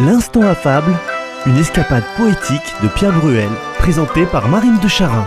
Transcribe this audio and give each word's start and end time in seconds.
L'instant 0.00 0.42
affable, 0.42 0.92
une 1.46 1.56
escapade 1.56 2.02
poétique 2.16 2.74
de 2.82 2.88
Pierre 2.88 3.12
Bruel, 3.12 3.48
présentée 3.78 4.26
par 4.26 4.48
Marine 4.48 4.80
de 4.82 4.88
Charin. 4.88 5.24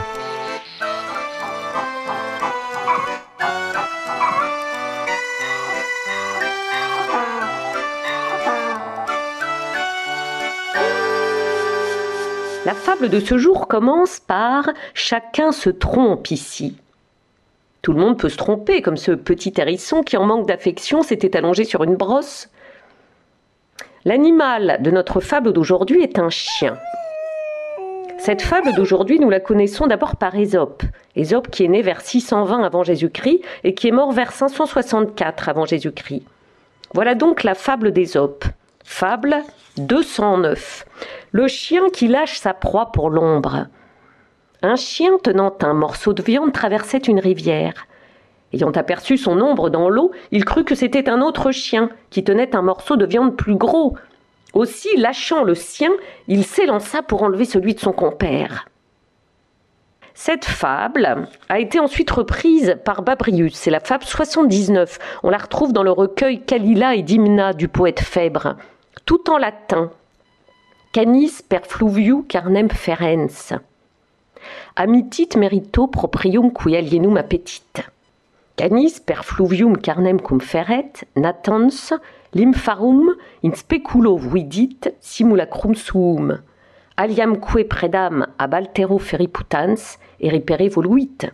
La 12.65 12.73
fable 12.73 13.07
de 13.07 13.21
ce 13.21 13.37
jour 13.37 13.69
commence 13.69 14.19
par 14.19 14.69
Chacun 14.93 15.53
se 15.53 15.69
trompe 15.69 16.29
ici. 16.29 16.75
Tout 17.81 17.93
le 17.93 18.01
monde 18.01 18.19
peut 18.19 18.27
se 18.27 18.35
tromper, 18.35 18.81
comme 18.81 18.97
ce 18.97 19.13
petit 19.13 19.53
hérisson 19.55 20.03
qui, 20.03 20.17
en 20.17 20.25
manque 20.25 20.45
d'affection, 20.45 21.03
s'était 21.03 21.37
allongé 21.37 21.63
sur 21.63 21.85
une 21.85 21.95
brosse. 21.95 22.49
L'animal 24.05 24.77
de 24.81 24.91
notre 24.91 25.19
fable 25.19 25.53
d'aujourd'hui 25.53 26.03
est 26.03 26.19
un 26.19 26.29
chien. 26.29 26.77
Cette 28.19 28.41
fable 28.41 28.73
d'aujourd'hui, 28.73 29.19
nous 29.19 29.29
la 29.29 29.39
connaissons 29.39 29.87
d'abord 29.87 30.15
par 30.15 30.35
Ésope. 30.35 30.83
Ésope 31.15 31.49
qui 31.49 31.65
est 31.65 31.67
né 31.67 31.81
vers 31.81 32.01
620 32.01 32.63
avant 32.63 32.83
Jésus-Christ 32.83 33.41
et 33.63 33.73
qui 33.73 33.87
est 33.87 33.91
mort 33.91 34.11
vers 34.11 34.31
564 34.31 35.49
avant 35.49 35.65
Jésus-Christ. 35.65 36.23
Voilà 36.93 37.15
donc 37.15 37.43
la 37.43 37.55
fable 37.55 37.91
d'Ésope. 37.91 38.45
Fable 38.83 39.37
209. 39.77 40.85
Le 41.31 41.47
chien 41.47 41.89
qui 41.91 42.07
lâche 42.07 42.37
sa 42.37 42.53
proie 42.53 42.91
pour 42.91 43.09
l'ombre. 43.09 43.67
Un 44.61 44.75
chien 44.75 45.11
tenant 45.23 45.53
un 45.61 45.73
morceau 45.73 46.13
de 46.13 46.21
viande 46.21 46.53
traversait 46.53 46.97
une 46.97 47.19
rivière. 47.19 47.86
Ayant 48.53 48.71
aperçu 48.71 49.17
son 49.17 49.41
ombre 49.41 49.69
dans 49.69 49.89
l'eau, 49.89 50.11
il 50.31 50.45
crut 50.45 50.65
que 50.65 50.75
c'était 50.75 51.09
un 51.09 51.21
autre 51.21 51.51
chien 51.51 51.89
qui 52.09 52.23
tenait 52.23 52.55
un 52.55 52.61
morceau 52.61 52.95
de 52.95 53.05
viande 53.05 53.35
plus 53.35 53.55
gros. 53.55 53.97
Aussi, 54.53 54.95
lâchant 54.97 55.43
le 55.43 55.55
sien, 55.55 55.91
il 56.27 56.45
s'élança 56.45 57.01
pour 57.01 57.23
enlever 57.23 57.45
celui 57.45 57.75
de 57.75 57.79
son 57.79 57.91
compère. 57.91 58.67
Cette 60.13 60.45
fable 60.45 61.27
a 61.47 61.59
été 61.59 61.79
ensuite 61.79 62.09
reprise 62.09 62.77
par 62.83 63.03
Babrius. 63.03 63.53
C'est 63.53 63.69
la 63.69 63.79
fable 63.79 64.03
79. 64.03 64.97
On 65.21 65.29
la 65.29 65.37
retrouve 65.37 65.73
dans 65.73 65.83
le 65.83 65.91
recueil 65.91 66.41
Kalila 66.41 66.95
et 66.95 67.03
Dimna 67.03 67.53
du 67.53 67.67
poète 67.67 67.99
Phèbre, 67.99 68.55
tout 69.05 69.29
en 69.29 69.37
latin. 69.37 69.91
Canis 70.91 71.43
per 71.47 71.59
fluviu 71.67 72.23
carnem 72.23 72.69
ferens. 72.69 73.53
Amitit 74.75 75.35
merito 75.35 75.85
proprium 75.85 76.51
qui 76.51 76.75
alienum 76.75 77.17
appetit. 77.17 77.61
Canis 78.57 78.99
per 78.99 79.23
fluvium 79.23 79.75
carnem 79.77 80.17
cum 80.19 80.39
feret, 80.41 81.03
natans, 81.15 81.93
lympharum 82.33 83.11
in 83.43 83.53
speculo 83.53 84.15
vidit 84.17 84.95
simulacrum 84.99 85.75
suum. 85.75 86.39
Aliamque 86.97 87.67
predam 87.69 88.25
ab 88.39 88.55
altero 88.55 88.97
feriputans 88.97 89.99
eripere 90.19 90.69
voluit. 90.69 91.27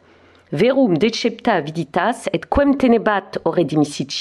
Verum 0.52 0.98
decepta 0.98 1.62
viditas 1.62 2.28
et 2.34 2.44
quem 2.50 2.76
tenebat 2.76 3.40
ore 3.46 3.64
dimisit 3.64 4.12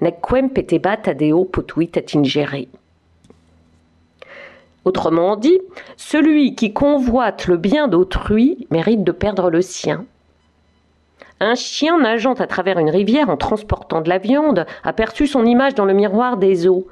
nec 0.00 0.22
quem 0.22 0.48
petebat 0.48 1.08
adeo 1.08 1.44
potuit 1.44 1.94
atingere. 1.98 2.68
Autrement 4.86 5.36
dit, 5.36 5.60
celui 5.98 6.54
qui 6.54 6.72
convoite 6.72 7.48
le 7.48 7.58
bien 7.58 7.86
d'autrui 7.86 8.66
mérite 8.70 9.04
de 9.04 9.12
perdre 9.12 9.50
le 9.50 9.60
sien. 9.60 10.06
Un 11.40 11.54
chien 11.54 11.98
nageant 11.98 12.34
à 12.34 12.48
travers 12.48 12.78
une 12.78 12.90
rivière 12.90 13.30
en 13.30 13.36
transportant 13.36 14.00
de 14.00 14.08
la 14.08 14.18
viande 14.18 14.66
aperçut 14.82 15.28
son 15.28 15.44
image 15.44 15.74
dans 15.74 15.84
le 15.84 15.94
miroir 15.94 16.36
des 16.36 16.66
eaux. 16.66 16.88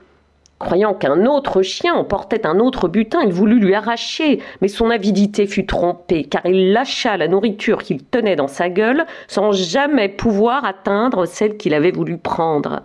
Croyant 0.58 0.94
qu'un 0.94 1.26
autre 1.26 1.62
chien 1.62 1.94
emportait 1.94 2.46
un 2.46 2.60
autre 2.60 2.88
butin, 2.88 3.20
il 3.24 3.32
voulut 3.32 3.58
lui 3.58 3.74
arracher, 3.74 4.40
mais 4.62 4.68
son 4.68 4.88
avidité 4.88 5.46
fut 5.46 5.66
trompée, 5.66 6.24
car 6.24 6.46
il 6.46 6.72
lâcha 6.72 7.16
la 7.16 7.28
nourriture 7.28 7.82
qu'il 7.82 8.04
tenait 8.04 8.36
dans 8.36 8.48
sa 8.48 8.70
gueule 8.70 9.04
sans 9.28 9.52
jamais 9.52 10.08
pouvoir 10.08 10.64
atteindre 10.64 11.26
celle 11.26 11.56
qu'il 11.56 11.74
avait 11.74 11.90
voulu 11.90 12.16
prendre. 12.16 12.82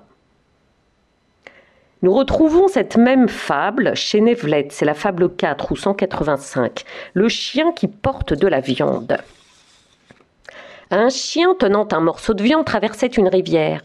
Nous 2.02 2.12
retrouvons 2.12 2.68
cette 2.68 2.98
même 2.98 3.30
fable 3.30 3.96
chez 3.96 4.20
Nevlet, 4.20 4.68
c'est 4.72 4.86
la 4.86 4.96
fable 4.96 5.30
4 5.30 5.72
ou 5.72 5.76
185, 5.76 6.84
le 7.14 7.30
chien 7.30 7.72
qui 7.72 7.88
porte 7.88 8.34
de 8.34 8.48
la 8.48 8.60
viande. 8.60 9.18
Un 10.94 11.08
chien 11.08 11.56
tenant 11.58 11.88
un 11.94 12.02
morceau 12.02 12.34
de 12.34 12.44
viande 12.44 12.66
traversait 12.66 13.08
une 13.08 13.30
rivière. 13.30 13.82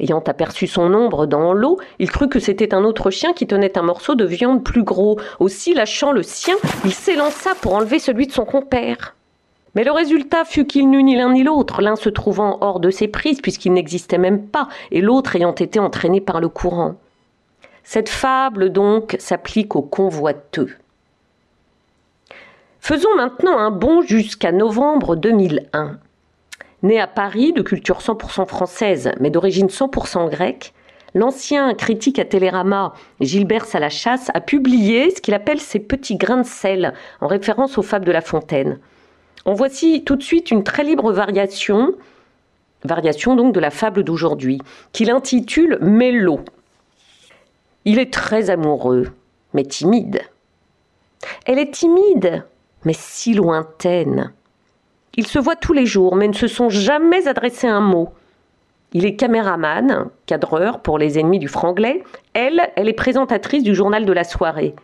Ayant 0.00 0.18
aperçu 0.18 0.66
son 0.66 0.92
ombre 0.94 1.26
dans 1.26 1.52
l'eau, 1.52 1.78
il 2.00 2.10
crut 2.10 2.28
que 2.28 2.40
c'était 2.40 2.74
un 2.74 2.82
autre 2.82 3.12
chien 3.12 3.32
qui 3.34 3.46
tenait 3.46 3.78
un 3.78 3.82
morceau 3.82 4.16
de 4.16 4.24
viande 4.24 4.64
plus 4.64 4.82
gros. 4.82 5.20
Aussi, 5.38 5.74
lâchant 5.74 6.10
le 6.10 6.24
sien, 6.24 6.56
il 6.84 6.92
s'élança 6.92 7.54
pour 7.60 7.74
enlever 7.74 8.00
celui 8.00 8.26
de 8.26 8.32
son 8.32 8.44
compère. 8.44 9.14
Mais 9.76 9.84
le 9.84 9.92
résultat 9.92 10.44
fut 10.44 10.66
qu'il 10.66 10.90
n'eut 10.90 11.04
ni 11.04 11.14
l'un 11.14 11.32
ni 11.32 11.44
l'autre, 11.44 11.82
l'un 11.82 11.94
se 11.94 12.08
trouvant 12.08 12.58
hors 12.62 12.80
de 12.80 12.90
ses 12.90 13.06
prises 13.06 13.40
puisqu'il 13.40 13.72
n'existait 13.72 14.18
même 14.18 14.48
pas, 14.48 14.66
et 14.90 15.00
l'autre 15.00 15.36
ayant 15.36 15.54
été 15.54 15.78
entraîné 15.78 16.20
par 16.20 16.40
le 16.40 16.48
courant. 16.48 16.96
Cette 17.84 18.08
fable, 18.08 18.70
donc, 18.70 19.14
s'applique 19.20 19.76
aux 19.76 19.82
convoiteux. 19.82 20.70
Faisons 22.80 23.14
maintenant 23.14 23.56
un 23.56 23.70
bond 23.70 24.02
jusqu'à 24.02 24.50
novembre 24.50 25.14
2001. 25.14 26.00
Né 26.82 26.98
à 26.98 27.06
Paris, 27.06 27.52
de 27.52 27.62
culture 27.62 27.98
100% 27.98 28.46
française, 28.46 29.12
mais 29.20 29.30
d'origine 29.30 29.66
100% 29.66 30.30
grecque, 30.30 30.72
l'ancien 31.14 31.74
critique 31.74 32.18
à 32.18 32.24
Télérama, 32.24 32.94
Gilbert 33.20 33.66
Salachasse, 33.66 34.30
a 34.32 34.40
publié 34.40 35.10
ce 35.10 35.20
qu'il 35.20 35.34
appelle 35.34 35.60
ses 35.60 35.78
petits 35.78 36.16
grains 36.16 36.40
de 36.40 36.46
sel, 36.46 36.94
en 37.20 37.26
référence 37.26 37.76
aux 37.76 37.82
fables 37.82 38.06
de 38.06 38.12
La 38.12 38.22
Fontaine. 38.22 38.78
En 39.44 39.52
voici 39.52 40.04
tout 40.04 40.16
de 40.16 40.22
suite 40.22 40.50
une 40.50 40.64
très 40.64 40.84
libre 40.84 41.12
variation, 41.12 41.94
variation 42.84 43.36
donc 43.36 43.54
de 43.54 43.60
la 43.60 43.70
fable 43.70 44.02
d'aujourd'hui, 44.02 44.58
qu'il 44.92 45.10
intitule 45.10 45.78
Mélo. 45.82 46.40
Il 47.84 47.98
est 47.98 48.12
très 48.12 48.50
amoureux, 48.50 49.08
mais 49.52 49.64
timide. 49.64 50.22
Elle 51.44 51.58
est 51.58 51.74
timide, 51.74 52.44
mais 52.84 52.94
si 52.94 53.34
lointaine. 53.34 54.32
Ils 55.16 55.26
se 55.26 55.38
voient 55.38 55.56
tous 55.56 55.72
les 55.72 55.86
jours, 55.86 56.16
mais 56.16 56.28
ne 56.28 56.32
se 56.32 56.46
sont 56.46 56.68
jamais 56.68 57.26
adressés 57.26 57.66
un 57.66 57.80
mot. 57.80 58.10
Il 58.92 59.04
est 59.04 59.16
caméraman, 59.16 60.06
cadreur 60.26 60.80
pour 60.80 60.98
les 60.98 61.18
ennemis 61.18 61.38
du 61.38 61.48
franglais. 61.48 62.02
Elle, 62.34 62.60
elle 62.76 62.88
est 62.88 62.92
présentatrice 62.92 63.62
du 63.62 63.74
journal 63.74 64.04
de 64.04 64.12
la 64.12 64.24
soirée. 64.24 64.74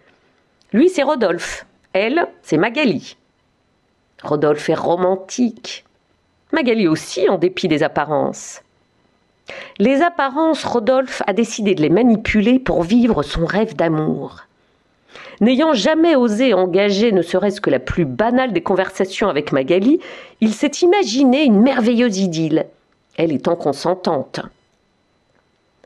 Lui, 0.72 0.88
c'est 0.88 1.03
Rodolphe. 1.03 1.66
Elle, 1.92 2.28
c'est 2.42 2.56
Magali. 2.56 3.16
Rodolphe 4.22 4.69
est 4.69 4.75
romantique. 4.75 5.84
Magali 6.53 6.87
aussi, 6.87 7.28
en 7.28 7.38
dépit 7.38 7.69
des 7.69 7.82
apparences. 7.82 8.62
Les 9.78 10.03
apparences, 10.03 10.64
Rodolphe 10.64 11.22
a 11.26 11.32
décidé 11.32 11.75
de 11.75 11.82
les 11.82 11.91
manipuler 11.91 12.58
pour 12.58 12.82
vivre 12.82 13.22
son 13.22 13.44
rêve 13.44 13.75
d'amour. 13.76 14.45
N'ayant 15.41 15.74
jamais 15.74 16.16
osé 16.16 16.54
engager 16.54 17.12
ne 17.12 17.22
serait-ce 17.22 17.60
que 17.60 17.70
la 17.70 17.78
plus 17.78 18.04
banale 18.04 18.52
des 18.52 18.62
conversations 18.62 19.28
avec 19.28 19.52
Magali, 19.52 20.00
il 20.41 20.52
s'est 20.52 20.72
imaginé 20.82 21.44
une 21.44 21.60
merveilleuse 21.60 22.19
idylle, 22.19 22.66
elle 23.16 23.32
étant 23.32 23.56
consentante. 23.56 24.41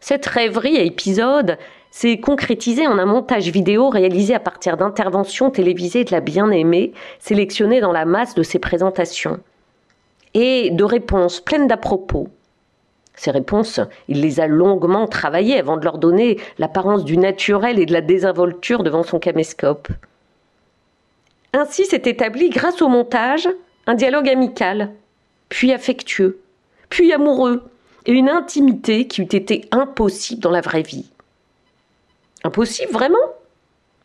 Cette 0.00 0.27
rêverie 0.27 0.78
à 0.78 0.83
épisode 0.83 1.59
s'est 1.91 2.19
concrétisée 2.19 2.87
en 2.87 2.99
un 2.99 3.06
montage 3.06 3.49
vidéo 3.49 3.89
réalisé 3.89 4.34
à 4.34 4.41
partir 4.41 4.77
d'interventions 4.77 5.50
télévisées 5.50 6.05
de 6.05 6.12
la 6.12 6.21
bien-aimée, 6.21 6.93
sélectionnées 7.19 7.81
dans 7.81 7.93
la 7.93 8.05
masse 8.05 8.34
de 8.34 8.44
ses 8.44 8.60
présentations, 8.60 9.41
et 10.34 10.71
de 10.71 10.84
réponses 10.84 11.41
pleines 11.41 11.66
d'à 11.66 11.77
propos. 11.77 12.28
Ces 13.21 13.33
réponses, 13.33 13.81
il 14.09 14.22
les 14.22 14.41
a 14.41 14.47
longuement 14.47 15.07
travaillées 15.07 15.59
avant 15.59 15.77
de 15.77 15.84
leur 15.84 15.99
donner 15.99 16.41
l'apparence 16.57 17.05
du 17.05 17.19
naturel 17.19 17.78
et 17.78 17.84
de 17.84 17.93
la 17.93 18.01
désinvolture 18.01 18.83
devant 18.83 19.03
son 19.03 19.19
caméscope. 19.19 19.89
Ainsi 21.53 21.84
s'est 21.84 22.01
établi, 22.07 22.49
grâce 22.49 22.81
au 22.81 22.89
montage, 22.89 23.47
un 23.87 23.93
dialogue 23.93 24.27
amical, 24.27 24.93
puis 25.51 25.71
affectueux, 25.71 26.41
puis 26.89 27.13
amoureux, 27.13 27.63
et 28.07 28.13
une 28.13 28.31
intimité 28.31 29.07
qui 29.07 29.21
eût 29.21 29.25
été 29.25 29.69
impossible 29.71 30.41
dans 30.41 30.51
la 30.51 30.63
vraie 30.63 30.81
vie. 30.81 31.11
Impossible, 32.43 32.91
vraiment? 32.91 33.19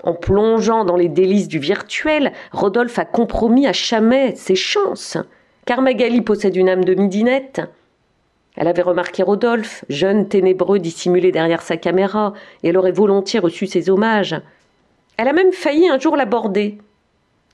En 0.03 0.13
plongeant 0.13 0.83
dans 0.83 0.97
les 0.97 1.07
délices 1.07 1.47
du 1.47 1.59
virtuel, 1.59 2.33
Rodolphe 2.51 2.99
a 2.99 3.05
compromis 3.05 3.65
à 3.65 3.71
jamais 3.71 4.35
ses 4.35 4.55
chances, 4.55 5.15
car 5.65 5.81
Magali 5.81 6.19
possède 6.19 6.57
une 6.57 6.67
âme 6.67 6.83
de 6.83 6.95
midinette, 6.95 7.61
elle 8.55 8.67
avait 8.67 8.81
remarqué 8.81 9.23
Rodolphe, 9.23 9.83
jeune 9.89 10.27
ténébreux 10.27 10.79
dissimulé 10.79 11.31
derrière 11.31 11.61
sa 11.61 11.77
caméra, 11.77 12.33
et 12.63 12.69
elle 12.69 12.77
aurait 12.77 12.91
volontiers 12.91 13.39
reçu 13.39 13.67
ses 13.67 13.89
hommages. 13.89 14.35
Elle 15.17 15.27
a 15.27 15.33
même 15.33 15.51
failli 15.51 15.89
un 15.89 15.99
jour 15.99 16.15
l'aborder. 16.15 16.77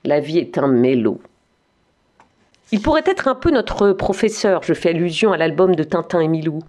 La 0.04 0.20
vie 0.20 0.38
est 0.38 0.58
un 0.58 0.68
mélo. 0.68 1.20
Il 2.70 2.80
pourrait 2.80 3.02
être 3.04 3.28
un 3.28 3.34
peu 3.34 3.50
notre 3.50 3.92
professeur, 3.92 4.62
je 4.62 4.74
fais 4.74 4.90
allusion 4.90 5.32
à 5.32 5.36
l'album 5.36 5.74
de 5.74 5.82
Tintin 5.82 6.20
et 6.20 6.28
Milou. 6.28 6.60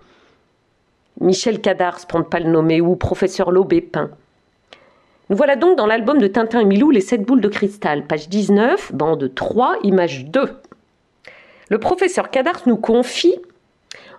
Michel 1.21 1.62
Cadars, 1.62 2.06
pour 2.07 2.19
ne 2.19 2.25
pas 2.25 2.39
le 2.39 2.50
nommer, 2.50 2.81
ou 2.81 2.95
professeur 2.95 3.51
Lobépin. 3.51 4.09
Nous 5.29 5.38
voilà 5.38 5.56
donc 5.56 5.77
dans 5.77 5.86
l'album 5.86 6.18
de 6.18 6.27
Tintin 6.27 6.59
et 6.59 6.65
Milou, 6.65 6.89
Les 6.89 7.01
7 7.01 7.24
boules 7.24 7.39
de 7.39 7.47
cristal, 7.47 8.06
page 8.06 8.29
19, 8.29 8.94
bande 8.94 9.33
3, 9.33 9.77
image 9.83 10.25
2. 10.25 10.50
Le 11.69 11.77
professeur 11.77 12.29
Cadars 12.29 12.63
nous 12.65 12.77
confie 12.77 13.39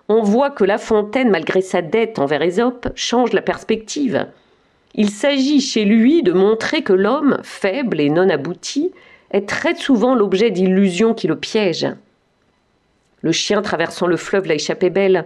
On 0.07 0.21
voit 0.21 0.51
que 0.51 0.63
La 0.63 0.77
Fontaine, 0.77 1.31
malgré 1.31 1.61
sa 1.61 1.81
dette 1.81 2.19
envers 2.19 2.43
Ésope, 2.43 2.89
change 2.95 3.33
la 3.33 3.41
perspective. 3.41 4.27
Il 4.93 5.09
s'agit 5.09 5.61
chez 5.61 5.83
lui 5.83 6.21
de 6.21 6.31
montrer 6.31 6.83
que 6.83 6.93
l'homme, 6.93 7.39
faible 7.43 7.99
et 7.99 8.09
non 8.09 8.29
abouti, 8.29 8.91
est 9.31 9.49
très 9.49 9.75
souvent 9.75 10.13
l'objet 10.13 10.51
d'illusions 10.51 11.15
qui 11.15 11.27
le 11.27 11.35
piègent. 11.35 11.95
Le 13.21 13.31
chien 13.31 13.63
traversant 13.63 14.05
le 14.05 14.17
fleuve 14.17 14.45
l'a 14.45 14.53
échappé 14.53 14.91
belle. 14.91 15.25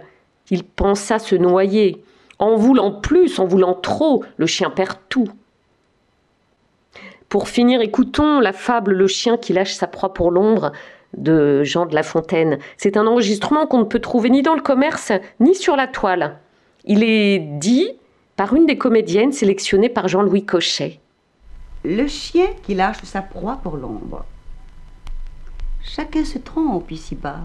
Il 0.50 0.64
pensa 0.64 1.18
se 1.18 1.34
noyer. 1.34 2.02
En 2.38 2.56
voulant 2.56 2.92
plus, 2.92 3.38
en 3.38 3.44
voulant 3.44 3.74
trop, 3.74 4.24
le 4.38 4.46
chien 4.46 4.70
perd 4.70 4.96
tout. 5.10 5.28
Pour 7.28 7.48
finir, 7.48 7.82
écoutons 7.82 8.40
la 8.40 8.54
fable 8.54 8.94
Le 8.94 9.06
chien 9.06 9.36
qui 9.36 9.52
lâche 9.52 9.74
sa 9.74 9.86
proie 9.86 10.14
pour 10.14 10.30
l'ombre 10.30 10.72
de 11.16 11.64
Jean 11.64 11.86
de 11.86 11.94
La 11.94 12.02
Fontaine. 12.02 12.58
C'est 12.76 12.96
un 12.96 13.06
enregistrement 13.06 13.66
qu'on 13.66 13.78
ne 13.78 13.84
peut 13.84 13.98
trouver 13.98 14.30
ni 14.30 14.42
dans 14.42 14.54
le 14.54 14.62
commerce 14.62 15.12
ni 15.40 15.54
sur 15.54 15.76
la 15.76 15.86
toile. 15.86 16.38
Il 16.84 17.02
est 17.02 17.38
dit 17.38 17.90
par 18.36 18.54
une 18.54 18.66
des 18.66 18.78
comédiennes 18.78 19.32
sélectionnées 19.32 19.88
par 19.88 20.08
Jean-Louis 20.08 20.44
Cochet. 20.44 21.00
Le 21.84 22.06
chien 22.06 22.46
qui 22.62 22.74
lâche 22.74 23.02
sa 23.04 23.22
proie 23.22 23.58
pour 23.62 23.76
l'ombre. 23.76 24.24
Chacun 25.82 26.24
se 26.24 26.38
trompe 26.38 26.90
ici-bas. 26.90 27.40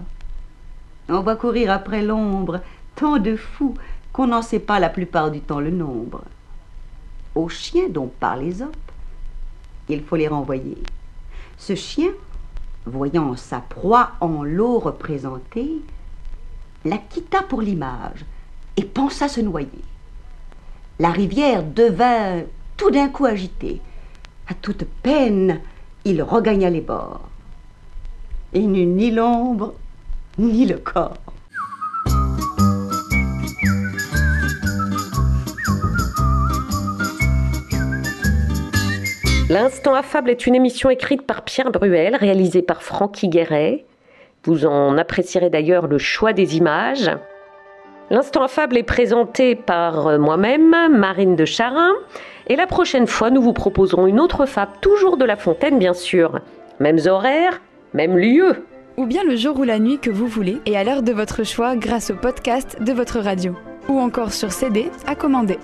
On 1.08 1.20
va 1.20 1.36
courir 1.36 1.70
après 1.70 2.02
l'ombre, 2.02 2.60
tant 2.94 3.18
de 3.18 3.36
fous 3.36 3.74
qu'on 4.12 4.28
n'en 4.28 4.42
sait 4.42 4.58
pas 4.58 4.80
la 4.80 4.88
plupart 4.88 5.30
du 5.30 5.40
temps 5.40 5.60
le 5.60 5.70
nombre. 5.70 6.22
Aux 7.34 7.48
chiens 7.48 7.88
dont 7.88 8.10
les 8.40 8.62
autres, 8.62 8.78
il 9.88 10.02
faut 10.02 10.16
les 10.16 10.28
renvoyer. 10.28 10.78
Ce 11.58 11.74
chien, 11.74 12.10
voyant 12.86 13.36
sa 13.36 13.60
proie 13.60 14.12
en 14.20 14.42
l'eau 14.42 14.78
représentée, 14.78 15.82
la 16.84 16.98
quitta 16.98 17.42
pour 17.42 17.60
l'image 17.60 18.24
et 18.76 18.84
pensa 18.84 19.28
se 19.28 19.40
noyer. 19.40 19.84
La 20.98 21.10
rivière 21.10 21.62
devint 21.62 22.42
tout 22.76 22.90
d'un 22.90 23.08
coup 23.08 23.26
agitée. 23.26 23.80
À 24.48 24.54
toute 24.54 24.84
peine, 25.02 25.60
il 26.04 26.22
regagna 26.22 26.70
les 26.70 26.80
bords. 26.80 27.28
Et 28.52 28.62
n'eut 28.62 28.86
ni 28.86 29.10
l'ombre, 29.10 29.74
ni 30.38 30.64
le 30.66 30.78
corps. 30.78 31.16
L'Instant 39.48 39.94
affable 39.94 40.30
est 40.30 40.48
une 40.48 40.56
émission 40.56 40.90
écrite 40.90 41.22
par 41.22 41.42
Pierre 41.42 41.70
Bruel, 41.70 42.16
réalisée 42.16 42.62
par 42.62 42.82
Francky 42.82 43.28
Guéret. 43.28 43.84
Vous 44.42 44.66
en 44.66 44.98
apprécierez 44.98 45.50
d'ailleurs 45.50 45.86
le 45.86 45.98
choix 45.98 46.32
des 46.32 46.56
images. 46.56 47.12
L'Instant 48.10 48.42
affable 48.42 48.76
est 48.76 48.82
présenté 48.82 49.54
par 49.54 50.08
euh, 50.08 50.18
moi-même, 50.18 50.74
Marine 50.90 51.36
de 51.36 51.44
Charin. 51.44 51.92
Et 52.48 52.56
la 52.56 52.66
prochaine 52.66 53.06
fois, 53.06 53.30
nous 53.30 53.40
vous 53.40 53.52
proposerons 53.52 54.08
une 54.08 54.18
autre 54.18 54.46
fable, 54.46 54.72
toujours 54.80 55.16
de 55.16 55.24
La 55.24 55.36
Fontaine, 55.36 55.78
bien 55.78 55.94
sûr. 55.94 56.40
Mêmes 56.80 57.00
horaires, 57.06 57.60
même 57.94 58.16
lieu. 58.16 58.64
Ou 58.96 59.06
bien 59.06 59.22
le 59.22 59.36
jour 59.36 59.60
ou 59.60 59.62
la 59.62 59.78
nuit 59.78 60.00
que 60.00 60.10
vous 60.10 60.26
voulez 60.26 60.58
et 60.66 60.76
à 60.76 60.82
l'heure 60.82 61.02
de 61.02 61.12
votre 61.12 61.44
choix 61.44 61.76
grâce 61.76 62.10
au 62.10 62.14
podcast 62.14 62.78
de 62.82 62.92
votre 62.92 63.20
radio. 63.20 63.54
Ou 63.88 64.00
encore 64.00 64.32
sur 64.32 64.50
CD 64.50 64.90
à 65.06 65.14
commander. 65.14 65.58